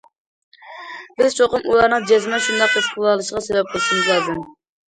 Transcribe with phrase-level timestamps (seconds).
[1.19, 4.45] بىز چوقۇم ئۇلارنىڭ جەزمەن شۇنداق ھېس قىلالىشىغا سەۋەب قىلىشىمىز لازىم.